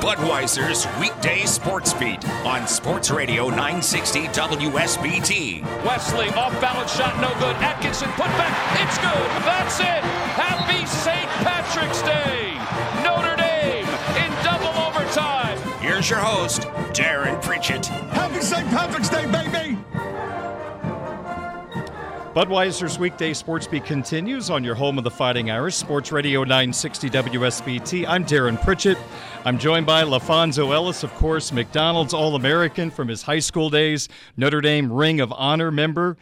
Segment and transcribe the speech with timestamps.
[0.00, 5.62] Budweiser's weekday sports beat on Sports Radio 960 WSBT.
[5.84, 7.54] Wesley off balance shot, no good.
[7.56, 9.30] Atkinson put back, it's good.
[9.44, 10.02] That's it.
[10.40, 11.28] Happy St.
[11.44, 12.54] Patrick's Day.
[13.04, 13.86] Notre Dame
[14.24, 15.58] in double overtime.
[15.80, 17.84] Here's your host, Darin Pritchett.
[17.84, 18.66] Happy St.
[18.70, 19.76] Patrick's Day, baby.
[22.34, 27.10] Budweiser's weekday sports beat continues on your home of the Fighting Irish, Sports Radio 960
[27.10, 28.06] WSBT.
[28.06, 28.96] I'm Darin Pritchett.
[29.44, 34.08] I'm joined by LaPhonso Ellis, of course, McDonald's All American from his high school days,
[34.36, 36.16] Notre Dame Ring of Honor member.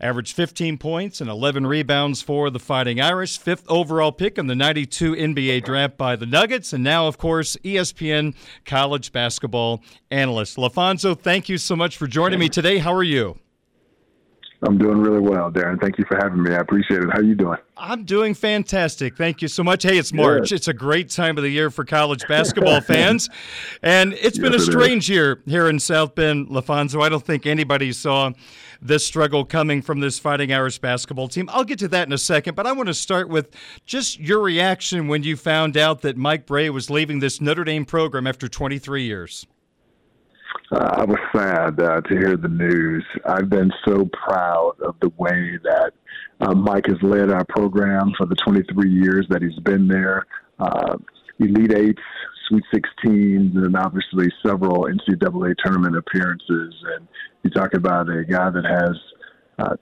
[0.00, 3.36] Averaged 15 points and 11 rebounds for the Fighting Irish.
[3.36, 6.72] Fifth overall pick in the 92 NBA draft by the Nuggets.
[6.72, 8.34] And now, of course, ESPN
[8.64, 10.56] college basketball analyst.
[10.56, 12.78] LaPhonso, thank you so much for joining me today.
[12.78, 13.36] How are you?
[14.62, 15.78] I'm doing really well, Darin.
[15.78, 16.52] Thank you for having me.
[16.52, 17.10] I appreciate it.
[17.10, 17.58] How are you doing?
[17.78, 19.16] I'm doing fantastic.
[19.16, 19.84] Thank you so much.
[19.84, 20.52] Hey, it's March.
[20.52, 23.30] It's a great time of the year for college basketball fans.
[23.82, 27.02] And it's been yes, a strange year here in South Bend, LaPhonso.
[27.02, 28.32] I don't think anybody saw
[28.82, 31.48] this struggle coming from this Fighting Irish basketball team.
[31.52, 33.54] I'll get to that in a second, but I want to start with
[33.86, 37.84] just your reaction when you found out that Mike Brey was leaving this Notre Dame
[37.86, 39.46] program after 23 years.
[40.72, 43.04] Uh, I was sad uh, to hear the news.
[43.26, 45.92] I've been so proud of the way that
[46.40, 50.26] uh, Mike has led our program for the 23 years that he's been there.
[50.60, 50.96] Uh,
[51.40, 52.02] Elite Eights,
[52.48, 56.74] Sweet 16s, and obviously several NCAA tournament appearances.
[56.96, 57.08] And
[57.42, 58.96] you talk about a guy that has
[59.58, 59.76] uh,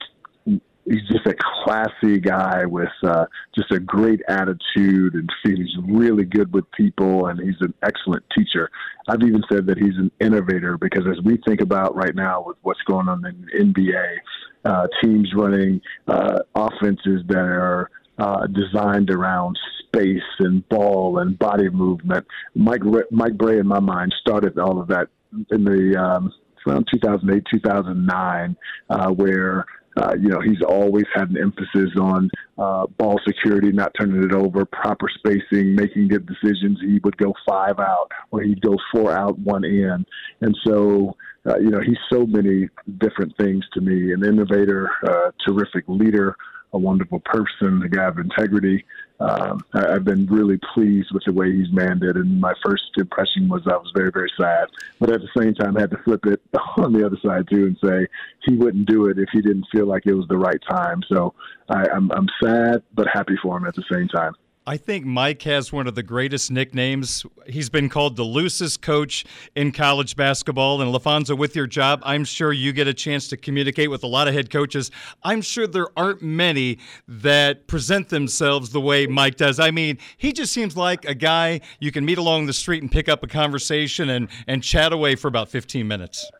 [0.89, 6.53] he's just a classy guy with uh, just a great attitude and he's really good
[6.53, 8.70] with people and he's an excellent teacher.
[9.08, 12.56] I've even said that he's an innovator because as we think about right now with
[12.62, 14.17] what's going on in NBA,
[14.64, 21.69] uh, teams running uh, offenses that are uh, designed around space and ball and body
[21.70, 22.27] movement.
[22.55, 25.08] Mike Mike Brey, in my mind, started all of that
[25.50, 26.33] in the um,
[26.67, 28.56] around 2008, 2009,
[28.91, 29.64] uh, where
[29.97, 34.33] uh, you know, he's always had an emphasis on uh, ball security, not turning it
[34.33, 36.79] over, proper spacing, making good decisions.
[36.80, 40.05] He would go five out or he'd go four out, one in.
[40.40, 41.17] And so,
[41.48, 42.68] uh, you know, he's so many
[42.98, 46.36] different things to me an innovator, uh, terrific leader,
[46.73, 48.84] a wonderful person, a guy of integrity
[49.20, 52.17] um, I, have been really pleased with the way he's manned it.
[52.17, 54.68] And my first impression was I was very, very sad.
[55.01, 56.40] But at the same time, I had to flip it
[56.77, 58.06] on the other side too and say
[58.45, 61.02] he wouldn't do it if he didn't feel like it was the right time.
[61.08, 61.34] So
[61.68, 64.35] I, I'm, I'm sad, but happy for him at the same time.
[64.68, 67.24] I think Mike has one of the greatest nicknames.
[67.46, 69.24] He's been called the loosest coach
[69.55, 70.83] in college basketball.
[70.83, 74.06] And LaPhonso, with your job, I'm sure you get a chance to communicate with a
[74.06, 74.90] lot of head coaches.
[75.23, 79.58] I'm sure there aren't many that present themselves the way Mike does.
[79.58, 82.92] I mean, he just seems like a guy you can meet along the street and
[82.92, 86.30] pick up a conversation and, and chat away for about 15 minutes.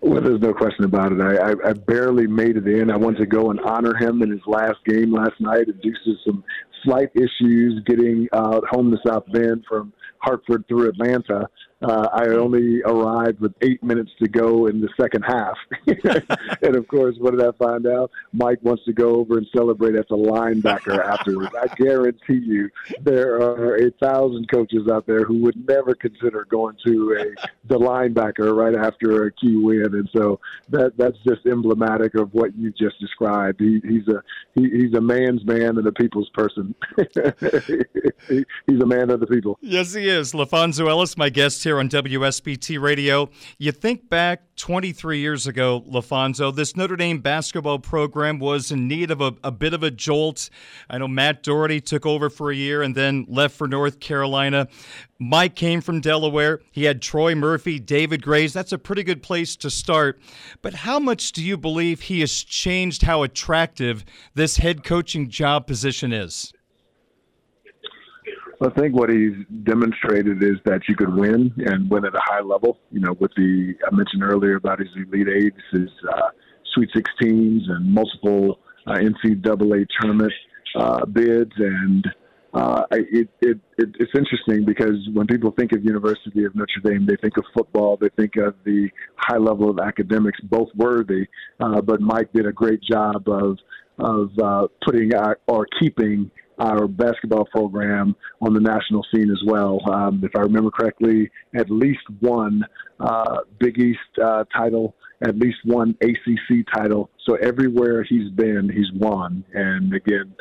[0.00, 1.20] Well, there's no question about it.
[1.20, 2.90] I, I, I barely made it in.
[2.90, 5.92] I wanted to go and honor him in his last game last night, and do
[6.24, 6.44] some
[6.84, 11.48] slight issues getting uh, home to South Bend from Hartford through Atlanta.
[11.82, 15.56] Uh, I only arrived with eight minutes to go in the second half.
[16.62, 18.10] and of course, what did I find out?
[18.32, 21.54] Mike wants to go over and celebrate as a linebacker afterwards.
[21.54, 22.70] I guarantee you
[23.02, 27.78] there are a thousand coaches out there who would never consider going to a the
[27.78, 29.94] linebacker right after a key win.
[29.94, 33.60] And so that that's just emblematic of what you just described.
[33.60, 34.22] He, he's a
[34.54, 36.74] he, he's a man's man and a people's person.
[36.96, 39.58] he, he's a man of the people.
[39.60, 40.32] Yes, he is.
[40.32, 43.28] LaPhonso Ellis, my guest here on WSBT Radio.
[43.58, 49.10] You think back 23 years ago, LaPhonso, this Notre Dame basketball program was in need
[49.10, 50.48] of a, a bit of a jolt.
[50.88, 54.68] I know Matt Doherty took over for a year and then left for North Carolina.
[55.18, 56.60] Mike came from Delaware.
[56.70, 58.52] He had Troy Murphy, David Graves.
[58.52, 60.20] That's a pretty good place to start.
[60.62, 64.04] But how much do you believe he has changed how attractive
[64.34, 66.52] this head coaching job position is?
[68.60, 69.34] I think what he's
[69.64, 72.78] demonstrated is that you could win and win at a high level.
[72.90, 76.28] You know, with the I mentioned earlier about his Elite Eights, his uh,
[76.74, 80.32] Sweet 16s, and multiple uh, NCAA tournament
[80.74, 82.06] uh, bids, and
[82.54, 87.04] uh, it, it, it, it's interesting because when people think of University of Notre Dame,
[87.04, 91.26] they think of football, they think of the high level of academics, both worthy.
[91.60, 93.58] Uh, but Mike did a great job of
[93.98, 99.80] of uh, putting our, or keeping our basketball program on the national scene as well.
[99.92, 102.64] Um, if I remember correctly, at least one
[103.00, 107.10] uh, Big East uh, title at least one ACC title.
[107.24, 109.44] So everywhere he's been, he's won.
[109.54, 110.34] And again,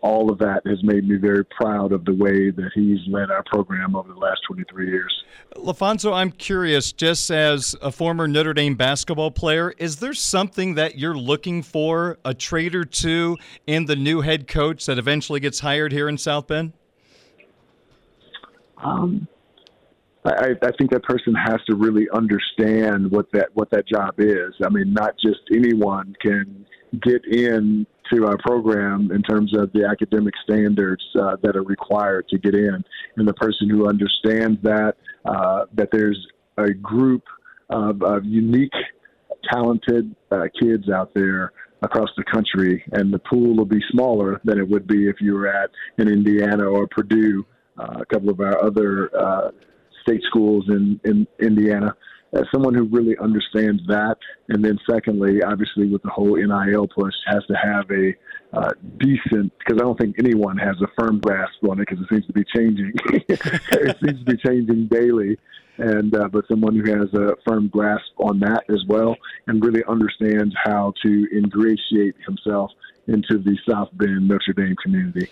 [0.00, 3.44] all of that has made me very proud of the way that he's led our
[3.44, 5.24] program over the last 23 years.
[5.56, 10.98] LaPhonso, I'm curious, just as a former Notre Dame basketball player, is there something that
[10.98, 13.36] you're looking for, a trait or two,
[13.66, 16.72] in the new head coach that eventually gets hired here in South Bend?
[18.78, 19.26] Um,
[20.26, 24.54] I, I think that person has to really understand what that what that job is.
[24.64, 26.66] I mean, not just anyone can
[27.02, 32.28] get in to our program in terms of the academic standards uh, that are required
[32.28, 32.84] to get in,
[33.16, 34.94] and the person who understands that
[35.24, 36.18] uh, that there's
[36.58, 37.24] a group
[37.70, 38.72] of, of unique,
[39.50, 41.52] talented uh, kids out there
[41.82, 45.34] across the country, and the pool will be smaller than it would be if you
[45.34, 47.44] were at in Indiana or Purdue.
[47.78, 49.50] Uh, a couple of our other uh,
[50.06, 51.94] state schools in, in Indiana.
[52.32, 54.16] As someone who really understands that,
[54.48, 58.14] and then secondly, obviously with the whole NIL push, has to have a
[58.52, 62.08] uh, decent because I don't think anyone has a firm grasp on it because it
[62.10, 62.92] seems to be changing.
[63.28, 65.38] it seems to be changing daily,
[65.78, 69.16] and uh, but someone who has a firm grasp on that as well,
[69.46, 72.70] and really understands how to ingratiate himself
[73.06, 75.28] into the South Bend Notre Dame community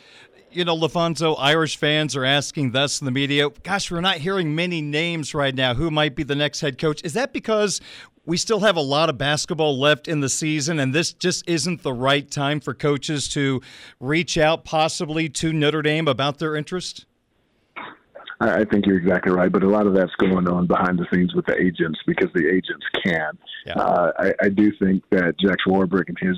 [0.54, 4.54] you know, LaPhonso, Irish fans are asking thus in the media, gosh, we're not hearing
[4.54, 5.74] many names right now.
[5.74, 7.00] Who might be the next head coach?
[7.04, 7.80] Is that because
[8.26, 11.82] we still have a lot of basketball left in the season and this just isn't
[11.82, 13.60] the right time for coaches to
[14.00, 17.06] reach out possibly to Notre Dame about their interest?
[18.40, 21.34] I think you're exactly right, but a lot of that's going on behind the scenes
[21.34, 23.38] with the agents because the agents can.
[23.64, 23.74] Yeah.
[23.74, 26.36] Uh, I, I do think that Jack Swarbrick and his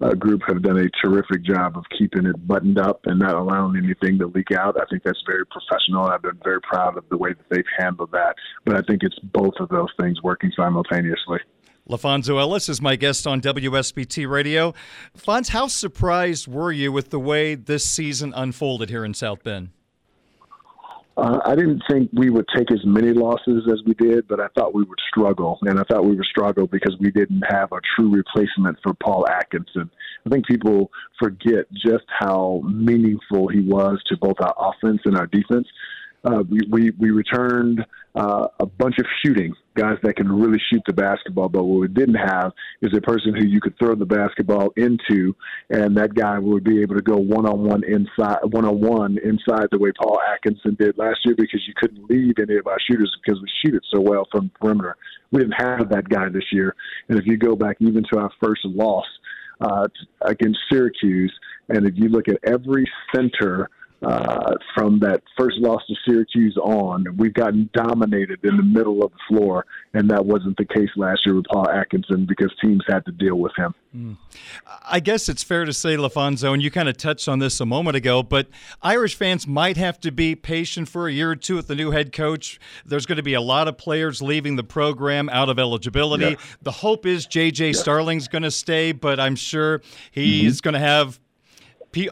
[0.00, 3.76] uh, group have done a terrific job of keeping it buttoned up and not allowing
[3.76, 4.76] anything to leak out.
[4.80, 6.06] I think that's very professional.
[6.06, 8.34] I've been very proud of the way that they've handled that.
[8.64, 11.38] But I think it's both of those things working simultaneously.
[11.88, 14.74] LaPhonso Ellis is my guest on WSBT Radio.
[15.16, 19.70] Fonz, how surprised were you with the way this season unfolded here in South Bend?
[21.16, 24.48] Uh, I didn't think we would take as many losses as we did, but I
[24.48, 25.58] thought we would struggle.
[25.62, 29.26] And I thought we would struggle because we didn't have a true replacement for Paul
[29.26, 29.90] Atkinson.
[30.26, 35.26] I think people forget just how meaningful he was to both our offense and our
[35.26, 35.66] defense.
[36.26, 37.86] Uh, we, we, we returned
[38.16, 41.48] uh, a bunch of shooting guys that can really shoot the basketball.
[41.48, 42.52] But what we didn't have
[42.82, 45.36] is a person who you could throw the basketball into,
[45.70, 49.18] and that guy would be able to go one on one inside, one on one
[49.22, 52.78] inside the way Paul Atkinson did last year because you couldn't leave any of our
[52.90, 54.96] shooters because we shoot it so well from perimeter.
[55.30, 56.74] We didn't have that guy this year,
[57.08, 59.06] and if you go back even to our first loss
[59.60, 59.86] uh,
[60.22, 61.32] against Syracuse,
[61.68, 63.70] and if you look at every center
[64.02, 69.10] uh, from that first loss to Syracuse on, we've gotten dominated in the middle of
[69.12, 69.64] the floor,
[69.94, 73.36] and that wasn't the case last year with Paul Atkinson because teams had to deal
[73.36, 73.74] with him.
[73.96, 74.16] Mm.
[74.86, 77.66] I guess it's fair to say, LaPhonso, and you kind of touched on this a
[77.66, 78.48] moment ago, but
[78.82, 81.90] Irish fans might have to be patient for a year or two with the new
[81.92, 82.60] head coach.
[82.84, 86.36] There's going to be a lot of players leaving the program out of eligibility.
[86.60, 87.72] The hope is J.J.
[87.72, 90.64] Starling's going to stay, but I'm sure he's mm-hmm.
[90.64, 91.18] going to have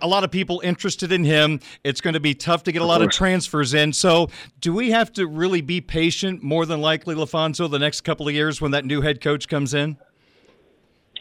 [0.00, 1.60] a lot of people interested in him.
[1.82, 3.92] It's going to be tough to get a lot of transfers in.
[3.92, 4.28] So,
[4.60, 6.42] do we have to really be patient?
[6.42, 9.74] More than likely, LaPhonso, the next couple of years when that new head coach comes
[9.74, 9.98] in.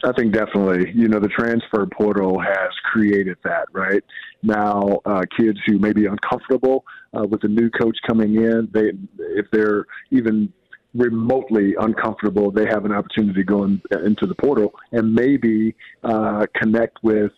[0.04, 0.92] I think definitely.
[0.94, 3.66] You know, the transfer portal has created that.
[3.72, 4.04] Right
[4.42, 6.84] now, uh, kids who may be uncomfortable
[7.16, 10.52] uh, with the new coach coming in, they if they're even
[10.94, 16.46] remotely uncomfortable, they have an opportunity to go in, into the portal and maybe uh,
[16.54, 17.32] connect with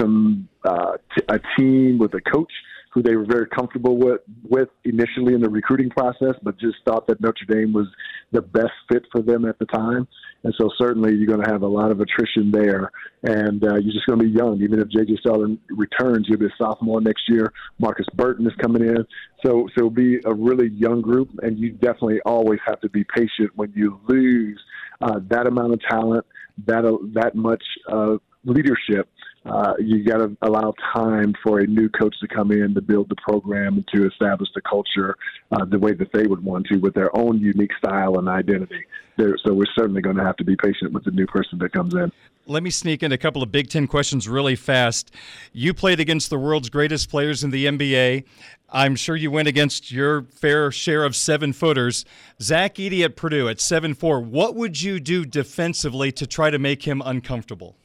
[0.00, 2.52] some uh, t- a team with a coach
[2.92, 7.06] who they were very comfortable with with initially in the recruiting process, but just thought
[7.06, 7.86] that Notre Dame was
[8.32, 10.06] the best fit for them at the time.
[10.44, 12.90] And so certainly you're going to have a lot of attrition there,
[13.24, 14.60] and uh, you're just going to be young.
[14.62, 15.18] Even if J.J.
[15.20, 17.52] Starling returns, you'll be a sophomore next year.
[17.78, 19.04] Markus Burton is coming in,
[19.44, 23.04] so so it'll be a really young group, and you definitely always have to be
[23.04, 24.60] patient when you lose
[25.00, 26.24] uh, that amount of talent,
[26.66, 29.08] that uh, that much uh, leadership
[29.48, 33.08] uh, you got to allow time for a new coach to come in to build
[33.08, 35.16] the program and to establish the culture
[35.52, 38.84] uh, the way that they would want to with their own unique style and identity.
[39.16, 41.72] They're, so we're certainly going to have to be patient with the new person that
[41.72, 42.12] comes in.
[42.46, 45.10] Let me sneak in a couple of Big Ten questions really fast.
[45.52, 48.24] You played against the world's greatest players in the NBA.
[48.70, 52.04] I'm sure you went against your fair share of seven footers.
[52.40, 54.20] Zach Edey at Purdue at seven four.
[54.20, 57.76] What would you do defensively to try to make him uncomfortable?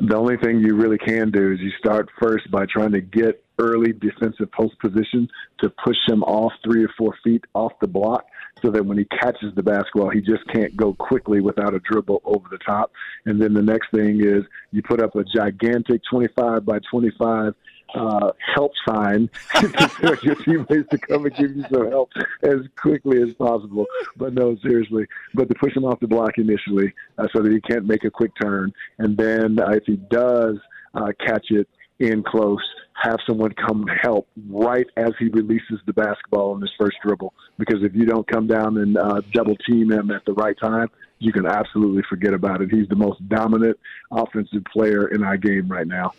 [0.00, 3.42] The only thing you really can do is you start first by trying to get
[3.58, 5.28] early defensive post position
[5.58, 8.24] to push him off three or four feet off the block
[8.62, 12.20] so that when he catches the basketball, he just can't go quickly without a dribble
[12.24, 12.92] over the top.
[13.26, 17.54] And then the next thing is you put up a gigantic 25 by 25
[17.94, 22.10] uh, help sign to your teammates to come and give you some help
[22.42, 23.86] as quickly as possible.
[24.16, 25.06] But no, seriously.
[25.34, 28.10] But to push him off the block initially uh, so that he can't make a
[28.10, 28.72] quick turn.
[28.98, 30.56] And then uh, if he does
[30.94, 31.68] uh, catch it
[31.98, 32.62] in close,
[32.94, 37.32] have someone come help right as he releases the basketball in his first dribble.
[37.58, 40.88] Because if you don't come down and uh, double team him at the right time,
[41.18, 42.70] you can absolutely forget about it.
[42.70, 43.78] He's the most dominant
[44.10, 46.12] offensive player in our game right now.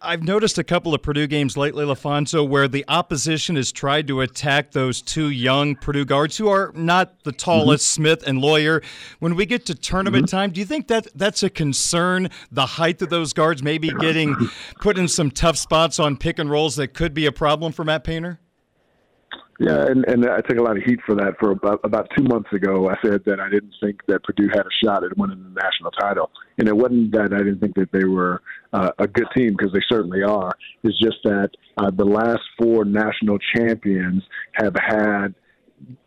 [0.00, 4.20] I've noticed a couple of Purdue games lately, LaPhonso, where the opposition has tried to
[4.20, 8.02] attack those two young Purdue guards who are not the tallest, mm-hmm.
[8.02, 8.82] Smith and Loyer.
[9.18, 10.36] When we get to tournament mm-hmm.
[10.36, 12.28] time, do you think that that's a concern?
[12.52, 14.36] The height of those guards maybe getting
[14.80, 17.84] put in some tough spots on pick and rolls that could be a problem for
[17.84, 18.38] Matt Painter?
[19.60, 21.34] Yeah, and, and I took a lot of heat for that.
[21.38, 24.66] For about, about two months ago, I said that I didn't think that Purdue had
[24.66, 27.92] a shot at winning the national title, and it wasn't that I didn't think that
[27.92, 28.42] they were
[28.72, 30.50] uh, a good team because they certainly are.
[30.82, 35.34] It's just that uh, the last four national champions have had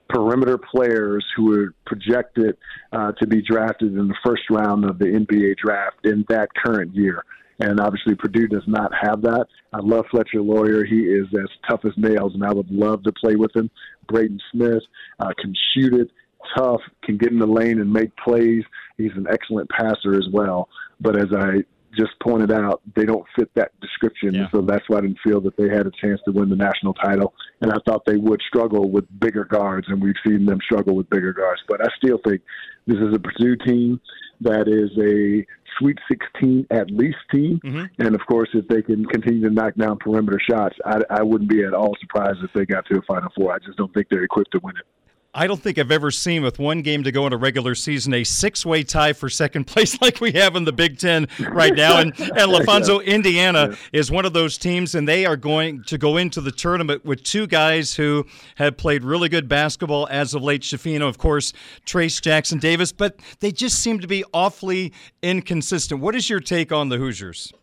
[0.10, 2.58] perimeter players who were projected
[2.92, 6.96] uh, to be drafted in the first round of the NBA draft in that current
[6.96, 7.24] year.
[7.60, 9.48] And obviously, Purdue does not have that.
[9.74, 10.86] I love Fletcher Loyer.
[10.86, 13.70] He is as tough as nails, and I would love to play with him.
[14.08, 14.84] Braden Smith
[15.20, 16.12] uh, can shoot it,
[16.56, 18.64] tough, can get in the lane and make plays.
[18.98, 20.70] He's an excellent passer as well.
[21.02, 21.64] But as I
[21.98, 24.34] just pointed out, they don't fit that description.
[24.34, 24.48] Yeah.
[24.52, 26.94] So that's why I didn't feel that they had a chance to win the national
[26.94, 27.34] title.
[27.62, 31.10] And I thought they would struggle with bigger guards, and we've seen them struggle with
[31.10, 31.62] bigger guards.
[31.68, 32.42] But I still think
[32.86, 34.00] this is a Purdue team
[34.42, 35.46] that is a
[35.80, 37.60] Sweet 16 at least team.
[37.64, 38.02] Mm-hmm.
[38.02, 41.50] And of course, if they can continue to knock down perimeter shots, I, I wouldn't
[41.50, 43.54] be at all surprised if they got to a Final Four.
[43.54, 44.86] I just don't think they're equipped to win it.
[45.34, 48.14] I don't think I've ever seen with one game to go in a regular season
[48.14, 52.00] a six-way tie for second place like we have in the Big Ten right now.
[52.00, 53.06] And and LaPhonso.
[53.06, 54.00] Indiana yeah.
[54.00, 57.24] is one of those teams, and they are going to go into the tournament with
[57.24, 60.62] two guys who have played really good basketball as of late.
[60.62, 61.54] Schifino, of course,
[61.86, 64.92] Trayce Jackson Davis, but they just seem to be awfully
[65.22, 66.02] inconsistent.
[66.02, 67.54] What is your take on the Hoosiers?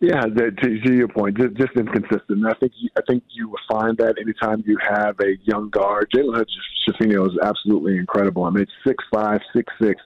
[0.00, 2.44] Yeah, to, to your point, just, just inconsistent.
[2.46, 6.10] I think you, I think you will find that anytime you have a young guard,
[6.14, 6.44] Jalen
[6.86, 8.44] Schifino is absolutely incredible.
[8.44, 10.02] I mean, six five, six six,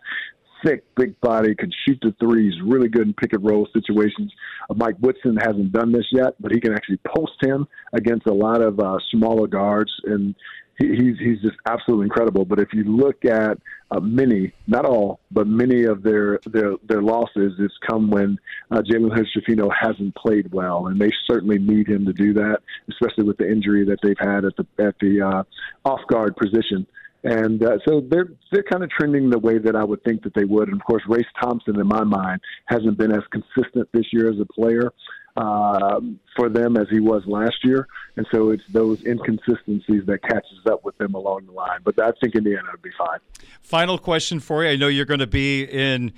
[0.65, 4.33] thick, big body, can shoot the threes, really good in pick and roll situations.
[4.71, 8.35] Uh, Mike Woodson hasn't done this yet, but he can actually post him against a
[8.35, 10.35] lot of uh, smaller guards, and
[10.79, 12.45] he's he's just absolutely incredible.
[12.45, 13.59] But if you look at
[13.91, 18.39] uh, many, not all, but many of their their their losses, it's come when
[18.71, 22.59] uh, Jalen Hood hasn't played well, and they certainly need him to do that,
[22.91, 26.87] especially with the injury that they've had at the at the uh, off guard position.
[27.25, 30.35] And uh, so they're they're kind of trending the way that I would think that
[30.35, 30.69] they would.
[30.69, 34.39] And of course, Race Thompson, in my mind, hasn't been as consistent this year as
[34.39, 34.93] a player
[35.39, 37.87] um, for them as he was last year.
[38.17, 41.81] And so it's those inconsistencies that catches up with them along the line.
[41.85, 43.21] But I think Indiana would be fine.
[43.63, 44.71] Final question for you.
[44.71, 46.13] I know you're going to be in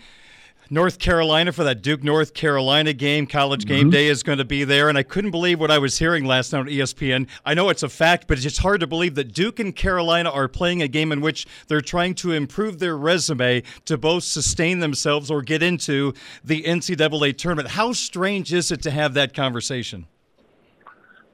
[0.73, 3.27] North Carolina for that Duke North Carolina game.
[3.27, 3.91] College game mm-hmm.
[3.91, 4.89] day is going to be there.
[4.89, 7.27] And I couldn't believe what I was hearing last night on ESPN.
[7.45, 10.31] I know it's a fact, but it's just hard to believe that Duke and Carolina
[10.31, 14.79] are playing a game in which they're trying to improve their resume to both sustain
[14.79, 17.71] themselves or get into the NCAA tournament.
[17.71, 20.07] How strange is it to have that conversation?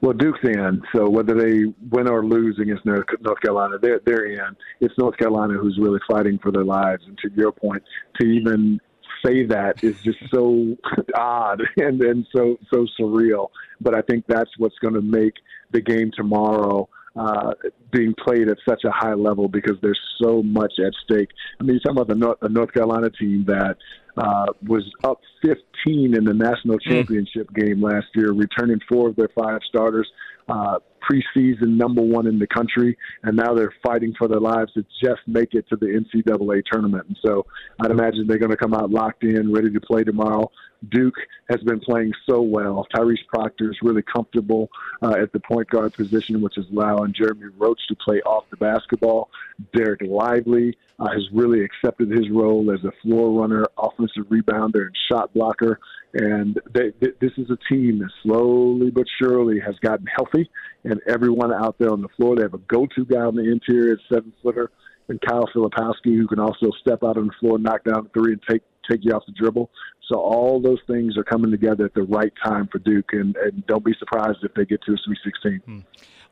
[0.01, 4.55] Well, Duke's in, so whether they win or lose against North Carolina, they're they're in.
[4.79, 7.03] It's North Carolina who's really fighting for their lives.
[7.07, 7.81] And to your point,
[8.19, 8.79] to even
[9.25, 10.75] say that is just so
[11.15, 13.49] odd and and so so surreal.
[13.81, 15.33] But I think that's what's going to make
[15.71, 17.53] the game tomorrow uh,
[17.91, 21.29] being played at such a high level because there's so much at stake.
[21.59, 23.75] I mean, you're talking about the North, the North Carolina team that
[24.17, 26.89] uh, was up 15 in the national hmm.
[26.89, 27.65] championship mm.
[27.65, 30.07] game last year, returning four of their five starters
[30.49, 34.85] uh, preseason number one in the country, and now they're fighting for their lives to
[35.03, 37.05] just make it to the NCAA tournament.
[37.07, 37.45] And so
[37.79, 40.51] I'd imagine they're going to come out locked in, ready to play tomorrow.
[40.89, 41.15] Duke
[41.49, 42.87] has been playing so well.
[42.95, 44.69] Tyrese Proctor is really comfortable
[45.01, 48.57] uh, at the point guard position, which is allowing Jeremy Roach to play off the
[48.57, 49.29] basketball.
[49.75, 54.97] Dereck Lively uh, has really accepted his role as a floor runner, offensive rebounder, and
[55.09, 55.79] shot blocker.
[56.13, 60.49] And they, they, this is a team that slowly but surely has gotten healthy,
[60.83, 63.99] and everyone out there on the floor, they have a go-to guy on the interior,
[64.11, 64.71] seven footer,
[65.09, 68.41] and Kyle Filipowski, who can also step out on the floor, knock down three, and
[68.49, 69.69] take take you off the dribble.
[70.07, 73.65] So all those things are coming together at the right time for Duke, and, and
[73.67, 75.61] don't be surprised if they get to a Sweet 16.
[75.65, 75.79] Hmm.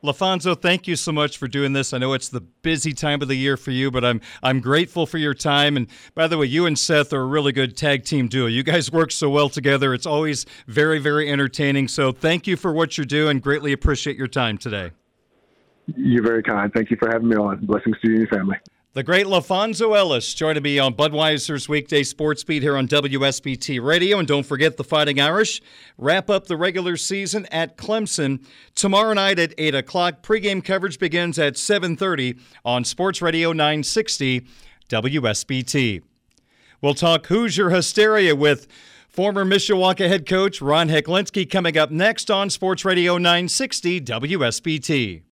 [0.04, 1.92] LaPhonso, thank you so much for doing this.
[1.92, 5.06] I know it's the busy time of the year for you, but I'm I'm grateful
[5.06, 5.76] for your time.
[5.76, 8.46] And by the way, you and Seth are a really good tag team duo.
[8.46, 9.94] You guys work so well together.
[9.94, 11.88] It's always very, very entertaining.
[11.88, 13.40] So thank you for what you're doing.
[13.40, 14.92] Greatly appreciate your time today.
[15.96, 16.72] You're very kind.
[16.72, 17.64] Thank you for having me on.
[17.64, 18.56] Blessings to you and your family.
[18.96, 24.18] The great LaPhonso Ellis joining me on Budweiser's weekday sports beat here on WSBT Radio.
[24.18, 25.60] And don't forget the Fighting Irish
[25.98, 28.42] wrap up the regular season at Clemson
[28.74, 30.22] tomorrow night at 8 o'clock.
[30.22, 34.46] Pregame coverage begins at 7.30 on Sports Radio 960
[34.88, 36.02] WSBT.
[36.80, 38.66] We'll talk Hoosier Hysteria with
[39.10, 45.22] former Mishawaka head coach Ron Heklinski coming up next on Sports Radio 960 WSBT.